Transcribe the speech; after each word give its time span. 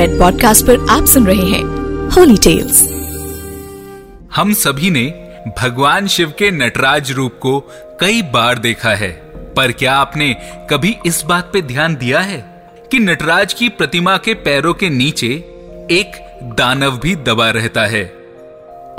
Red 0.00 0.18
podcast 0.18 0.66
पर 0.66 0.90
आप 0.90 1.04
सुन 1.04 1.26
रहे 1.26 1.46
हैं 1.46 1.64
होली 2.10 2.36
टेल्स 2.36 2.82
हम 4.36 4.52
सभी 4.52 4.90
ने 4.90 5.30
भगवान 5.60 6.06
शिव 6.06 6.32
के 6.38 6.50
नटराज 6.50 7.12
रूप 7.12 7.32
को 7.32 7.60
कई 8.00 8.22
बार 8.22 8.58
देखा 8.58 8.90
है, 8.90 9.10
पर 9.56 9.72
क्या 9.72 9.94
आपने 9.94 10.36
कभी 10.70 10.96
इस 11.06 11.22
बात 11.22 11.50
पे 11.52 11.62
ध्यान 11.62 11.94
दिया 11.94 12.20
है 12.20 12.70
कि 12.90 12.98
नटराज 12.98 13.54
की 13.54 13.68
प्रतिमा 13.68 14.16
के 14.16 14.34
पैरों 14.34 14.74
के 14.74 14.88
नीचे 14.88 15.26
एक 15.90 16.38
दानव 16.42 16.98
भी 16.98 17.16
दबा 17.16 17.50
रहता 17.50 17.86
है? 17.86 18.04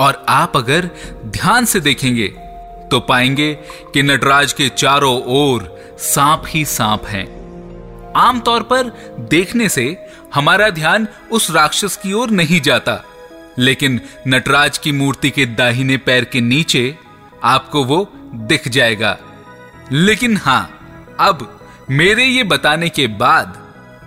और 0.00 0.24
आप 0.28 0.56
अगर 0.56 0.90
ध्यान 1.26 1.64
से 1.64 1.80
देखेंगे 1.80 2.28
तो 2.90 3.00
पाएँगे 3.00 3.54
कि 3.94 4.02
नटराज 4.02 4.52
के 4.52 4.68
चारों 4.68 5.22
ओर 5.26 5.80
सांप 5.98 6.42
ही 6.46 6.64
सांप 6.64 7.06
हैं। 7.06 7.41
आमतौर 8.16 8.62
पर 8.62 8.90
देखने 9.30 9.68
से 9.68 9.96
हमारा 10.34 10.68
ध्यान 10.70 11.08
उस 11.30 11.50
राक्षस 11.50 11.96
की 11.96 12.12
ओर 12.12 12.30
नहीं 12.30 12.60
जाता। 12.60 13.02
लेकिन 13.58 14.00
नटराज 14.28 14.78
की 14.78 14.92
मूर्ति 14.92 15.30
के 15.30 15.46
दाहिने 15.46 15.96
पैर 15.96 16.24
के 16.24 16.40
नीचे 16.40 16.98
आपको 17.44 17.84
वो 17.84 18.12
दिख 18.34 18.68
जाएगा। 18.68 19.18
लेकिन 19.92 20.36
हाँ, 20.36 21.16
अब 21.20 21.58
मेरे 21.90 22.24
ये 22.24 22.44
बताने 22.44 22.88
के 22.88 23.06
बाद 23.06 23.58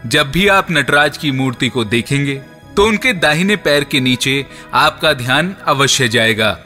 जब 0.06 0.32
भी 0.32 0.48
आप 0.48 0.68
नटराज 0.72 1.18
की 1.18 1.32
मूर्ति 1.32 1.70
को 1.70 1.86
देखेंगे 1.86 2.36
तो 2.76 2.86
उनके 2.86 3.14
दाहिने 3.14 3.56
पैर 3.56 3.84
के 3.84 4.00
नीचे 4.00 4.46
आपका 4.74 5.14
ध्यान 5.14 5.56
अवश्य 5.68 6.08
जाएगा 6.08 6.58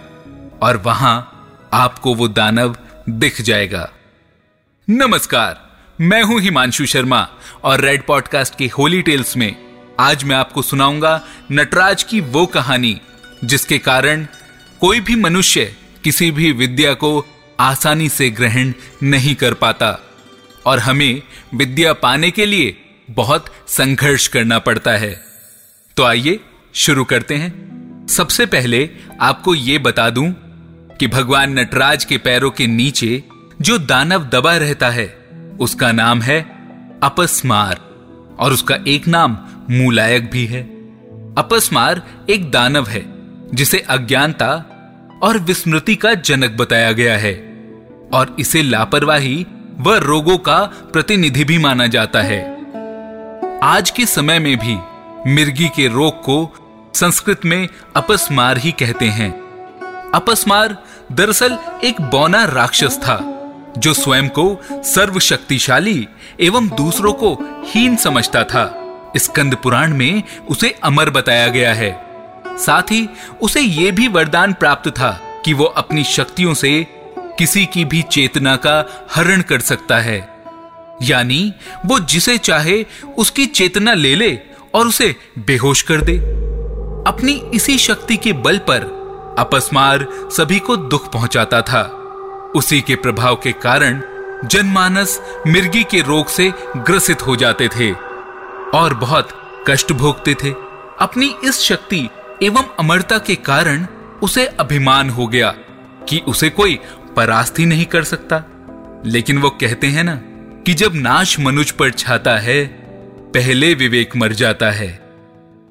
और 0.61 0.77
वहाँ 0.77 1.15
आपको 1.73 2.13
वो 2.15 2.27
दानव 2.27 2.75
दिख 3.09 3.41
जाएगा। 3.41 3.89
नमस्कार। 4.89 5.68
मैं 6.01 6.23
हूँ 6.23 6.41
हिमांशु 6.41 6.85
शर्मा 6.85 7.29
और 7.63 7.81
रेड 7.81 8.05
पॉडकास्ट 8.05 8.57
के 8.57 8.67
होली 8.67 9.01
टेल्स 9.01 9.37
में 9.37 9.55
आज 9.99 10.23
मैं 10.23 10.35
आपको 10.35 10.61
सुनाऊँगा 10.61 11.27
नटराज 11.51 12.03
की 12.03 12.21
वो 12.21 12.45
कहानी, 12.45 13.01
जिसके 13.43 13.77
कारण 13.77 14.27
कोई 14.81 14.99
भी 14.99 15.15
मनुष्य 15.15 15.75
किसी 16.03 16.31
भी 16.31 16.51
विद्या 16.51 16.93
को 16.93 17.25
आसानी 17.59 18.09
से 18.09 18.29
ग्रहण 18.29 18.73
नहीं 19.03 19.35
कर 19.35 19.53
पाता 19.53 19.99
और 20.65 20.79
हमें 20.79 21.21
विद्या 21.55 21.93
पाने 21.93 22.31
के 22.31 22.45
लिए 22.45 22.81
बहुत 23.11 23.45
संघर्ष 23.67 24.27
करना 24.27 24.59
पड़ता 24.59 24.91
है। 24.91 25.25
तो 25.97 26.03
आइए 26.03 26.39
शुरू 26.73 27.03
करते 27.03 27.35
हैं। 27.35 27.69
सबसे 28.09 28.45
पहले 28.45 28.89
आपको 29.21 29.55
यह 29.55 29.79
बता 29.79 30.09
दूँ 30.09 30.35
कि 30.99 31.07
भगवान 31.07 31.59
नटराज 31.59 32.05
के 32.05 32.17
पैरों 32.17 32.51
के 32.51 32.67
नीचे 32.67 33.23
जो 33.61 33.77
दानव 33.77 34.23
दबा 34.23 34.57
रहता 34.57 34.89
है 34.89 35.18
उसका 35.59 35.91
नाम 35.91 36.21
है 36.21 36.41
अपस्मार, 37.03 37.79
और 38.39 38.53
उसका 38.53 38.77
एक 38.87 39.07
नाम 39.07 39.37
मूलायक 39.71 40.31
भी 40.31 40.45
है। 40.45 40.63
अपस्मार 41.37 42.01
एक 42.29 42.51
दानव 42.51 42.87
है, 42.87 43.05
जिसे 43.53 43.79
अज्ञानता 43.79 44.65
और 45.23 45.37
विस्मृति 45.37 45.95
का 45.95 46.13
जनक 46.13 46.51
बताया 46.51 46.91
गया 46.91 47.17
है, 47.17 47.33
और 48.13 48.35
इसे 48.39 48.61
लापरवाही 48.61 49.45
व 49.79 49.93
रोगों 49.93 50.37
का 50.37 50.59
प्रतिनिधि 50.93 51.43
भी 51.43 51.57
माना 51.57 51.87
जाता 51.87 52.21
है। 52.21 52.41
आज 53.63 53.89
के 53.89 54.05
समय 54.05 54.39
में 54.39 54.57
भी 54.57 54.77
मिर्गी 55.31 55.67
के 55.67 55.87
रोग 55.87 56.21
को 56.21 56.65
संस्कृत 56.95 57.45
में 57.45 57.67
अपस्मार 57.95 58.57
ही 58.57 58.71
कहते 58.71 59.05
हैं। 59.05 59.31
अपस्मार 60.11 60.83
दरअसल 61.11 61.57
एक 61.83 62.01
बौना 62.01 62.43
राक्षस 62.43 62.97
था। 62.97 63.38
जो 63.79 63.93
स्वयं 63.93 64.29
को 64.29 64.59
सर्वशक्तिशाली 64.71 66.07
एवं 66.39 66.67
दूसरों 66.67 67.13
को 67.13 67.33
हीन 67.65 67.95
समझता 67.95 68.43
था। 68.43 68.85
स्कंद 69.17 69.55
पुराण 69.55 69.93
में 69.93 70.23
उसे 70.49 70.69
अमर 70.83 71.09
बताया 71.09 71.47
गया 71.47 71.73
है। 71.73 72.05
साथ 72.47 72.81
ही 72.81 73.09
उसे 73.41 73.61
यह 73.61 73.91
भी 73.91 74.07
वरदान 74.07 74.53
प्राप्त 74.53 74.89
था 74.89 75.11
कि 75.45 75.53
वो 75.53 75.65
अपनी 75.65 76.03
शक्तियों 76.03 76.53
से 76.53 76.87
किसी 77.19 77.65
की 77.65 77.85
भी 77.85 78.01
चेतना 78.01 78.55
का 78.55 79.07
हरण 79.15 79.41
कर 79.41 79.59
सकता 79.59 79.99
है। 79.99 80.29
यानी 81.01 81.53
वो 81.85 81.99
जिसे 81.99 82.37
चाहे 82.37 82.85
उसकी 83.17 83.45
चेतना 83.45 83.93
ले 83.93 84.15
ले 84.15 84.39
और 84.73 84.87
उसे 84.87 85.15
बेहोश 85.39 85.81
कर 85.81 86.01
दे। 86.01 86.17
अपनी 87.07 87.51
इसी 87.53 87.77
शक्ति 87.77 88.17
के 88.17 88.33
बल 88.33 88.57
पर 88.57 88.99
अपस्मार 89.39 90.07
सभी 90.11 90.59
को 90.59 90.77
दुख 90.77 91.13
पहुंचाता 91.13 91.61
था। 91.61 91.95
उसी 92.55 92.81
के 92.81 92.95
प्रभाव 92.95 93.35
के 93.35 93.51
कारण 93.51 94.01
जनमानस 94.47 95.21
मिर्गी 95.47 95.83
के 95.83 96.01
रोग 96.01 96.27
से 96.27 96.53
ग्रसित 96.77 97.27
हो 97.27 97.35
जाते 97.35 97.67
थे 97.67 97.91
और 98.73 98.93
बहुत 98.93 99.29
कष्ट 99.67 99.93
भोगते 99.93 100.33
थे। 100.33 100.49
अपनी 100.99 101.35
इस 101.45 101.59
शक्ति 101.59 102.09
एवं 102.43 102.63
अमरता 102.79 103.17
के 103.17 103.35
कारण 103.35 103.87
उसे 104.23 104.45
अभिमान 104.45 105.09
हो 105.09 105.27
गया 105.27 105.49
कि 106.09 106.21
उसे 106.27 106.49
कोई 106.49 106.79
परास्त 107.15 107.59
ही 107.59 107.65
नहीं 107.65 107.85
कर 107.85 108.03
सकता। 108.03 108.43
लेकिन 109.05 109.37
वो 109.37 109.49
कहते 109.49 109.87
हैं 109.87 110.03
ना 110.03 110.15
कि 110.65 110.73
जब 110.73 110.91
नाश 110.95 111.39
मनुष्य 111.39 111.75
पर 111.79 111.91
छाता 111.91 112.37
है, 112.37 112.65
पहले 113.33 113.73
विवेक 113.73 114.15
मर 114.15 114.33
जाता 114.33 114.71
है। 114.71 114.91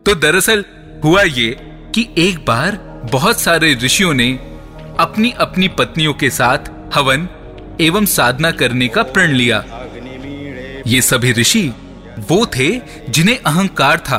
तो 0.06 0.14
दरअसल 0.14 0.64
हुआ 1.04 1.22
ये 1.22 1.56
कि 1.94 2.14
एक 2.18 2.44
बार 2.46 2.76
बहुत 3.12 3.40
सारे 3.40 3.74
ऋषियों 3.74 4.14
ने 4.14 4.47
अपनी 5.00 5.30
अपनी 5.38 5.68
पत्नियों 5.68 6.12
के 6.14 6.30
साथ 6.30 6.70
हवन 6.94 7.28
एवं 7.80 8.06
साधना 8.06 8.50
करने 8.50 8.88
का 8.88 9.02
प्रण 9.02 9.32
लिया। 9.32 9.64
ये 10.86 11.00
सभी 11.02 11.32
ऋषि 11.32 11.68
वो 12.30 12.44
थे 12.46 12.68
जिन्हें 13.08 13.38
अहंकार 13.38 13.98
था 14.00 14.16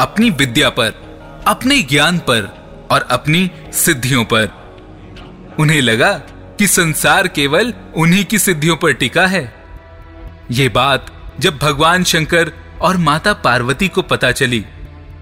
अपनी 0.00 0.30
विद्या 0.30 0.70
पर, 0.70 0.92
अपने 1.46 1.80
ज्ञान 1.82 2.18
पर 2.18 2.48
और 2.90 3.06
अपनी 3.10 3.50
सिद्धियों 3.74 4.24
पर। 4.24 4.48
उन्हें 5.58 5.80
लगा 5.80 6.12
कि 6.58 6.66
संसार 6.66 7.28
केवल 7.28 7.72
उन्हीं 7.96 8.24
की 8.24 8.38
सिद्धियों 8.38 8.76
पर 8.76 8.92
टिका 8.92 9.26
है। 9.26 9.44
ये 10.50 10.68
बात 10.68 11.06
जब 11.40 11.58
भगवान 11.58 12.04
शंकर 12.04 12.52
और 12.80 12.96
माता 12.96 13.32
पार्वती 13.44 13.88
को 13.88 14.02
पता 14.02 14.32
चली 14.32 14.64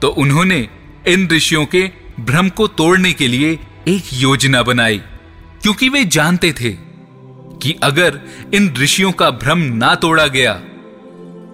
तो 0.02 0.08
उन्होंने 0.18 0.68
इन 1.08 1.28
ऋषियों 1.32 1.64
के 1.66 1.90
भ्रम 2.20 2.48
को 2.48 2.66
तोड़ने 2.66 3.12
के 3.12 3.28
लिए 3.28 3.58
एक 3.86 4.04
योजना 4.12 4.62
बनाई, 4.62 4.98
क्योंकि 5.62 5.88
वे 5.88 6.04
जानते 6.04 6.52
थे 6.52 6.70
कि 7.62 7.74
अगर 7.82 8.18
इन 8.54 8.72
ऋषियों 8.78 9.12
का 9.12 9.30
भ्रम 9.32 9.58
ना 9.58 9.94
तोड़ा 9.94 10.26
गया 10.26 10.52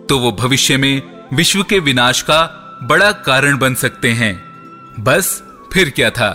तो 0.09 0.19
वो 0.19 0.31
भविष्य 0.33 0.77
में 0.77 1.03
विश्व 1.33 1.63
के 1.63 1.79
विनाश 1.79 2.23
का 2.23 2.41
बड़ा 2.83 3.11
कारण 3.27 3.59
बन 3.59 3.75
सकते 3.75 4.13
हैं। 4.13 4.35
बस 5.01 5.43
फिर 5.73 5.91
क्या 5.91 6.11
था? 6.11 6.31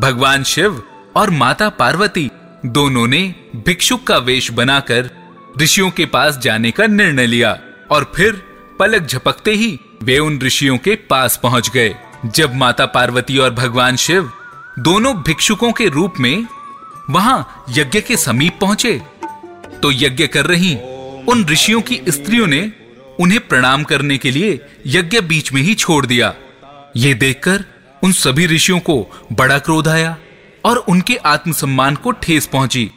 भगवान 0.00 0.42
शिव 0.44 0.82
और 1.16 1.30
माता 1.30 1.68
पार्वती 1.68 2.28
दोनों 2.66 3.06
ने 3.06 3.22
भिक्षुक 3.56 4.06
का 4.06 4.18
वेश 4.18 4.50
बनाकर 4.50 5.10
ऋषियों 5.62 5.90
के 5.90 6.06
पास 6.06 6.38
जाने 6.38 6.70
का 6.70 6.86
निर्णय 6.86 7.26
लिया, 7.26 7.58
और 7.90 8.12
फिर 8.16 8.42
पलक 8.78 9.06
झपकते 9.06 9.52
ही 9.52 9.78
वे 10.02 10.18
उन 10.18 10.40
ऋषियों 10.40 10.78
के 10.78 10.94
पास 11.10 11.40
पहुँच 11.42 11.70
गए। 11.70 11.94
जब 12.26 12.54
माता 12.54 12.86
पार्वती 12.86 13.38
और 13.38 13.54
भगवान 13.54 13.96
शिव 13.96 14.30
दोनों 14.78 15.14
भिक्षुकों 15.22 15.72
के 15.72 15.88
रूप 15.88 16.14
में 16.20 16.46
वहाँ 17.10 17.64
यज्ञ 17.70 18.00
के 18.00 18.16
समीप 18.16 18.58
पहुँचे। 18.60 19.02
तो 19.82 19.92
यज्ञ 19.92 20.26
कर 20.26 20.46
रही 20.46 20.74
उन 21.28 21.46
ऋषियों 21.50 21.80
की 21.80 22.00
स्त्रियों 22.08 22.46
ने 22.46 22.72
उन्हें 23.20 23.48
प्रणाम 23.48 23.84
करने 23.84 24.18
के 24.18 24.30
लिए 24.30 24.60
यज्ञ 24.86 25.20
बीच 25.20 25.52
में 25.52 25.62
ही 25.62 25.74
छोड़ 25.74 26.06
दिया। 26.06 26.34
ये 26.96 27.14
देखकर 27.14 27.64
उन 28.02 28.12
सभी 28.12 28.46
ऋषियों 28.46 28.78
को 28.78 29.26
बड़ा 29.32 29.58
क्रोध 29.58 29.88
आया 29.88 30.16
और 30.64 30.76
उनके 30.76 31.16
आत्मसम्मान 31.16 31.96
को 31.96 32.10
ठेस 32.10 32.46
पहुँची। 32.46 32.90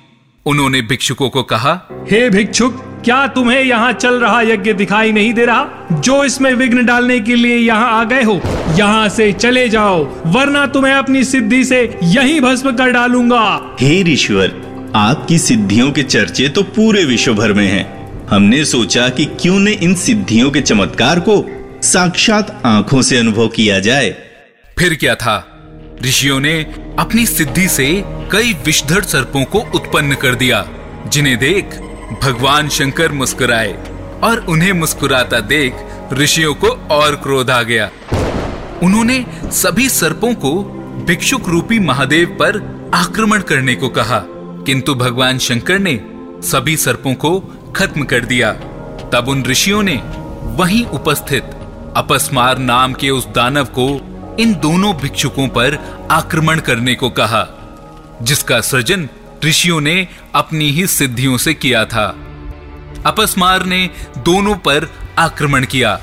उन्होंने 0.46 0.82
भिक्षुकों 0.82 1.30
को 1.30 1.44
कहा, 1.44 1.88
हे 2.12 2.22
hey 2.22 2.36
भिक्षुक 2.36 2.91
क्या 3.06 3.26
तुम्हें 3.28 3.62
यहाँ 3.62 3.92
चल 3.94 4.20
रहा 4.20 4.42
यज्ञ 4.42 4.74
दिखाई 4.74 5.12
नहीं 5.12 5.34
दे 5.34 5.46
रहा? 5.46 5.88
जो 5.94 6.24
इसमें 6.26 6.54
विघ्न 6.54 6.86
डालने 6.86 7.20
के 7.20 7.36
लिए 7.36 7.56
यहाँ 7.58 7.92
आ 7.92 8.04
गए 8.04 8.24
हो 8.24 8.40
यहाँ 8.78 9.08
से 9.10 9.32
चले 9.34 9.68
जाओ 9.70 10.04
वरना 10.28 10.66
तुम्हें 10.66 10.94
अपनी 10.94 11.24
सिद्धि 11.24 11.64
से 11.66 11.82
यही 12.04 12.40
भस्म 12.40 12.72
कर 12.72 12.92
डालूँगा। 12.92 13.76
हे 13.82 14.02
ऋषिवर 14.04 14.92
आपकी 14.96 15.38
सिद्धियों 15.38 15.92
के 15.92 16.04
चर्चे 16.04 16.48
तो 16.50 16.64
पूरे 16.70 17.04
विश्व 17.06 17.34
भर 17.34 17.54
में 17.54 17.68
हैं। 17.68 18.28
हमने 18.30 18.64
सोचा 18.66 19.08
कि 19.10 19.26
क्यों 19.42 19.60
न 19.60 19.68
इन 19.68 19.96
सिद्धियों 19.96 20.52
के 20.52 20.62
चमत्कार 20.62 21.20
को 21.20 21.44
साक्षात 21.84 22.62
आँखों 22.66 23.02
से 23.02 23.18
अनुभव 23.18 23.48
किया 23.48 23.80
जाए। 23.80 24.10
फिर 24.78 24.96
क्या 24.96 25.16
था? 25.16 25.38
ऋषियों 26.06 26.40
ने 26.40 26.54
अपनी 27.00 27.26
सिद्धि 27.26 27.68
से 27.68 27.88
कई 28.32 28.54
विषधर 28.66 29.02
सर्पों 29.04 29.44
को 29.46 29.60
उत्पन्न 29.76 30.16
कर 30.16 30.36
दिया। 30.36 30.66
जिन्हें 31.08 31.38
देख 31.38 31.80
भगवान 32.14 32.70
शंकर 32.70 33.12
मुस्कुराए 33.12 33.74
और 34.24 34.46
उन्हें 34.50 34.72
मुस्कुराता 34.74 35.40
देख 35.40 35.76
ऋषियों 36.14 36.54
को 36.54 36.68
और 36.92 37.16
क्रोध 37.16 37.50
आ 37.50 37.62
गया। 37.64 37.90
उन्होंने 38.84 39.26
सभी 39.52 39.88
सर्पों 39.90 40.34
को 40.36 40.52
भिक्षुक 41.08 41.50
रूपी 41.50 41.80
महादेव 41.80 42.36
पर 42.42 42.60
आक्रमण 42.94 43.42
करने 43.42 43.76
को 43.76 43.90
कहा, 43.90 44.20
किंतु 44.66 44.96
भगवान 44.96 45.38
शंकर 45.38 45.80
ने 45.80 46.00
सभी 46.44 46.76
सर्पों 46.78 47.14
को 47.14 47.40
खत्म 47.76 48.04
कर 48.04 48.26
दिया। 48.26 48.52
तब 49.14 49.26
उन 49.30 49.44
ऋषियों 49.46 49.82
ने 49.84 49.96
वहीं 50.58 50.86
उपस्थित 50.86 51.58
अपस्मार 51.98 52.58
नाम 52.58 52.94
के 52.94 53.10
उस 53.10 53.28
दानव 53.28 53.66
को 53.80 53.88
इन 54.40 54.54
दोनों 54.54 54.94
भिक्षुकों 54.94 55.48
पर 55.48 55.78
आक्रमण 56.12 56.60
करने 56.60 56.96
को 56.96 57.10
कहा, 57.10 57.48
जिसका 58.22 58.60
सृजन 58.62 59.10
ऋषियों 59.46 59.80
ने 59.82 60.08
अपनी 60.36 60.70
ही 60.72 60.86
सिद्धियों 60.88 61.38
से 61.38 61.54
किया 61.54 61.84
था 61.86 62.06
अपस्मार 63.06 63.66
ने 63.66 63.90
दोनों 64.18 64.56
पर 64.58 64.88
आक्रमण 65.20 65.66
किया 65.66 66.00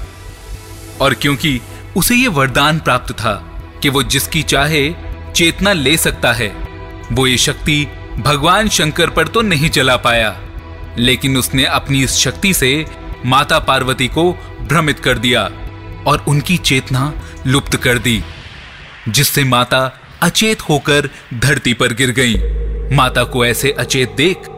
और 1.00 1.14
क्योंकि 1.14 1.60
उसे 1.96 2.14
यह 2.14 2.30
वरदान 2.30 2.78
प्राप्त 2.80 3.12
था 3.12 3.34
कि 3.82 3.88
वो 3.88 4.02
जिसकी 4.02 4.42
चाहे 4.42 4.90
चेतना 5.36 5.72
ले 5.72 5.96
सकता 5.96 6.32
है, 6.32 6.48
वो 7.12 7.26
ये 7.26 7.36
शक्ति 7.36 7.86
भगवान 8.18 8.68
शंकर 8.68 9.10
पर 9.10 9.28
तो 9.28 9.42
नहीं 9.42 9.68
चला 9.70 9.96
पाया, 9.96 10.36
लेकिन 10.98 11.36
उसने 11.36 11.64
अपनी 11.64 12.02
इस 12.04 12.16
शक्ति 12.16 12.52
से 12.54 12.84
माता 13.26 13.58
पार्वती 13.58 14.08
को 14.08 14.32
भ्रमित 14.62 14.98
कर 14.98 15.18
दिया 15.18 15.42
और 16.06 16.24
उनकी 16.28 16.56
चेतना 16.56 17.12
लुप्त 17.46 17.76
कर 17.76 17.98
दी, 17.98 18.22
जिससे 19.08 19.44
माता 19.44 19.86
अचेत 20.22 20.60
होकर 20.60 21.08
धरती 21.34 21.74
पर 21.74 21.92
गिर 21.92 22.10
गईं। 22.10 22.67
माता 22.92 23.22
को 23.24 23.44
ऐसे 23.46 23.70
अचेत 23.70 24.14
देख 24.16 24.48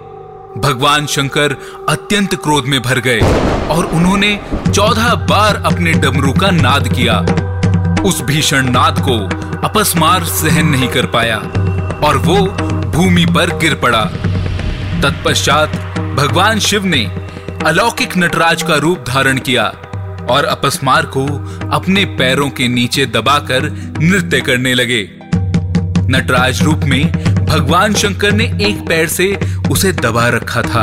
भगवान 0.59 1.07
शंकर 1.07 1.57
अत्यंत 1.89 2.35
क्रोध 2.35 2.65
में 2.65 2.81
भर 2.83 2.99
गए 2.99 3.21
और 3.69 3.85
उन्होंने 3.85 4.41
चौदह 4.75 5.15
बार 5.15 5.63
अपने 5.67 5.93
डमरू 5.93 6.33
का 6.33 6.51
नाद 6.51 6.89
किया। 6.89 7.19
उस 8.03 8.21
भीषण 8.23 8.71
नाद 8.71 9.01
को 9.09 9.19
अपस्मार 9.69 10.25
सहन 10.25 10.67
नहीं 10.67 10.89
कर 10.89 11.07
पाया 11.07 11.37
और 12.07 12.17
वो 12.17 12.37
भूमि 12.91 13.27
पर 13.27 13.57
गिर 13.59 13.75
पड़ा। 13.75 14.05
तत्पश्चात 15.03 15.77
भगवान 16.17 16.59
शिव 16.59 16.85
ने 16.85 17.05
अलौकिक 17.67 18.17
नटराज 18.17 18.63
का 18.63 18.77
रूप 18.77 19.05
धारण 19.09 19.39
किया 19.39 19.65
और 20.31 20.45
अपस्मार 20.45 21.07
को 21.07 21.27
अपने 21.73 22.05
पैरों 22.05 22.51
के 22.51 22.69
नीचे 22.69 23.07
दबाकर 23.07 23.71
नृत्य 24.01 24.41
करने 24.41 24.75
लगे। 24.75 25.09
नटराज 26.11 26.63
रूप 26.63 26.81
में 26.85 27.30
भगवान 27.51 27.95
शंकर 27.95 28.33
ने 28.33 28.45
एक 28.63 28.81
पैर 28.89 29.09
से 29.09 29.27
उसे 29.71 29.93
दबा 29.93 30.29
रखा 30.29 30.61
था 30.63 30.83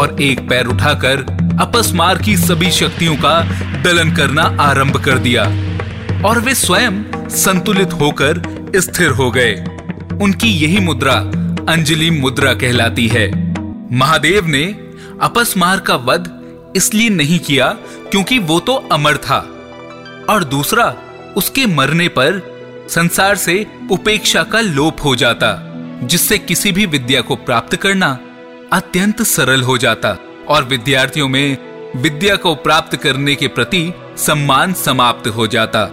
और 0.00 0.22
एक 0.22 0.40
पैर 0.48 0.66
उठाकर 0.66 1.24
अपस्मार 1.60 2.18
की 2.18 2.36
सभी 2.36 2.70
शक्तियों 2.70 3.16
का 3.16 3.40
दलन 3.82 4.14
करना 4.16 4.42
आरंभ 4.60 4.96
कर 5.04 5.18
दिया 5.18 5.44
और 6.28 6.40
वे 6.40 6.54
स्वयं 6.54 7.02
संतुलित 7.28 7.92
होकर 7.92 8.42
स्थिर 8.76 9.10
हो 9.10 9.30
गए। 9.30 9.52
उनकी 10.22 10.48
यही 10.48 10.80
मुद्रा 10.80 11.14
अंजलि 11.72 12.10
मुद्रा 12.10 12.54
कहलाती 12.54 13.08
है। 13.08 13.28
महादेव 13.98 14.46
ने 14.46 14.64
अपस्मार 15.20 15.80
का 15.80 15.96
वध 15.96 16.30
इसलिए 16.76 17.08
नहीं 17.08 17.38
किया 17.38 17.76
क्योंकि 18.10 18.38
वो 18.38 18.60
तो 18.60 18.74
अमर 18.92 19.16
था 19.16 19.38
और 20.30 20.44
दूसरा, 20.44 20.94
उसके 21.36 21.66
मरने 21.66 22.08
पर 22.08 22.42
संसार 22.90 23.36
से 23.36 23.64
उपेक्षा 23.90 24.42
का 24.42 24.60
लोप 24.60 25.04
हो 25.04 25.16
जाता। 25.16 25.64
जिससे 26.02 26.38
किसी 26.38 26.72
भी 26.72 26.86
विद्या 26.86 27.20
को 27.20 27.36
प्राप्त 27.36 27.76
करना 27.76 28.18
अत्यंत 28.72 29.22
सरल 29.22 29.62
हो 29.62 29.78
जाता 29.78 30.16
और 30.48 30.64
विद्यार्थियों 30.64 31.28
में 31.28 31.56
विद्या 31.96 32.36
को 32.36 32.54
प्राप्त 32.54 32.96
करने 32.96 33.34
के 33.34 33.48
प्रति 33.48 33.92
सम्मान 34.16 34.72
समाप्त 34.72 35.28
हो 35.28 35.46
जाता। 35.46 35.84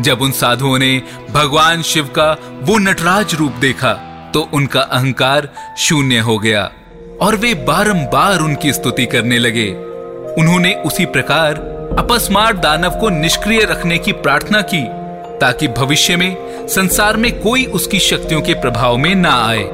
जब 0.00 0.22
उन 0.22 0.32
साधुओं 0.32 0.78
ने 0.78 1.02
भगवान 1.30 1.82
शिव 1.82 2.04
का 2.08 2.36
वो 2.62 2.78
नटराज 2.78 3.34
रूप 3.34 3.52
देखा 3.52 3.92
तो 4.34 4.48
उनका 4.52 4.80
अहंकार 4.80 5.48
शून्य 5.78 6.18
हो 6.18 6.38
गया 6.38 6.70
और 7.20 7.36
वे 7.36 7.54
बारंबार 7.54 8.40
उनकी 8.40 8.72
स्तुति 8.72 9.06
करने 9.06 9.38
लगे। 9.38 9.68
उन्होंने 10.40 10.74
उसी 10.74 11.06
प्रकार 11.06 11.54
अपस्मार 11.98 12.56
दानव 12.56 12.90
को 12.90 13.08
निष्क्रिय 13.08 13.64
रखने 13.64 13.98
की 13.98 14.12
प्रार्थना 14.12 14.62
की, 14.62 14.82
ताकि 15.38 15.68
भविष्य 15.68 16.16
में 16.16 16.43
संसार 16.68 17.16
में 17.16 17.40
कोई 17.40 17.64
उसकी 17.64 17.98
शक्तियों 17.98 18.42
के 18.42 18.54
प्रभाव 18.54 18.96
में 18.96 19.14
ना 19.14 19.46
आए। 19.46 19.70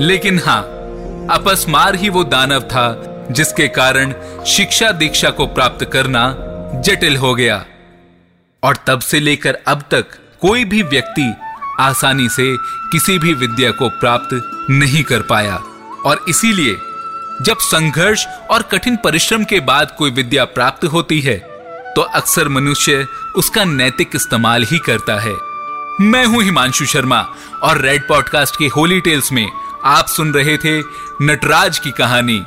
लेकिन 0.00 0.38
हाँ 0.38 0.62
अपस्मार 1.30 1.94
ही 1.94 2.08
वो 2.08 2.24
दानव 2.24 2.60
था, 2.60 3.02
जिसके 3.30 3.68
कारण 3.68 4.14
शिक्षा 4.46 4.90
दीक्षा 4.90 5.30
को 5.30 5.46
प्राप्त 5.46 5.84
करना 5.84 6.36
जटिल 6.80 7.16
हो 7.16 7.34
गया। 7.34 7.64
और 8.62 8.76
तब 8.86 9.00
से 9.00 9.20
लेकर 9.20 9.58
अब 9.68 9.82
तक 9.90 10.06
कोई 10.40 10.64
भी 10.64 10.82
व्यक्ति 10.82 11.34
आसानी 11.80 12.28
से 12.28 12.56
किसी 12.92 13.18
भी 13.18 13.34
विद्या 13.34 13.70
को 13.70 13.88
प्राप्त 13.88 14.50
नहीं 14.70 15.04
कर 15.04 15.22
पाया। 15.22 15.62
और 16.06 16.24
इसीलिए, 16.28 16.74
जब 17.42 17.56
संघर्ष 17.60 18.26
और 18.50 18.62
कठिन 18.62 18.96
परिश्रम 18.96 19.44
के 19.44 19.60
बाद 19.60 19.94
कोई 19.98 20.10
विद्या 20.10 20.44
प्राप्त 20.44 20.84
होती 20.84 21.20
है 21.20 21.58
तो 21.96 22.02
अक्सर 22.02 22.48
मनुष्य 22.48 23.06
उसका 23.36 23.64
नैतिक 23.64 24.10
इस्तेमाल 24.14 24.64
ही 24.64 24.78
करता 24.78 25.20
है। 25.20 25.47
मैं 26.00 26.24
हूँ 26.26 26.42
हिमांशु 26.42 26.86
शर्मा 26.86 27.18
और 27.62 27.80
रेड 27.80 28.08
पॉडकास्ट 28.08 28.56
के 28.56 28.66
होली 28.66 29.00
टेल्स 29.00 29.32
में 29.32 29.50
आप 29.84 30.06
सुन 30.06 30.32
रहे 30.32 30.56
थे 30.56 30.80
नटराज 31.22 31.78
की 31.78 31.90
कहानी। 31.90 32.42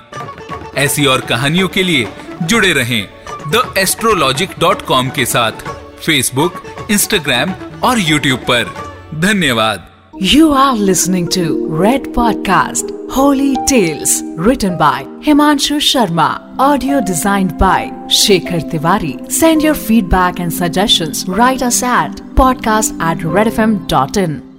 ऐसी 0.76 1.06
और 1.06 1.22
कहानियों 1.22 1.68
के 1.68 1.84
लिए 1.84 2.08
जुड़े 2.44 2.74
रहें 2.74 3.10
द 3.48 3.74
एस्ट्रोलॉजिक 3.78 4.50
डॉट 4.60 4.82
कॉम 4.82 5.10
के 5.10 5.26
साथ 5.26 5.52
फेसबुक 6.06 6.64
इंस्टाग्राम 6.92 7.52
और 7.84 8.00
यूट्यूब 8.00 8.40
पर। 8.40 8.74
धन्यवाद। 9.16 9.91
You 10.24 10.52
are 10.52 10.76
listening 10.76 11.30
to 11.30 11.66
Red 11.66 12.04
Podcast 12.14 12.92
Holy 13.10 13.56
Tales 13.66 14.22
written 14.36 14.78
by 14.78 15.06
Himanshu 15.26 15.78
Sharma. 15.80 16.56
Audio 16.60 17.02
designed 17.02 17.58
by 17.58 17.90
Shekhar 18.06 18.62
Tiwari. 18.70 19.32
Send 19.32 19.64
your 19.64 19.74
feedback 19.74 20.40
and 20.40 20.54
suggestions. 20.54 21.28
Write 21.28 21.64
us 21.64 21.82
at 21.82 22.18
podcast 22.36 23.02
at 23.02 23.18
redfm.in. 23.18 24.51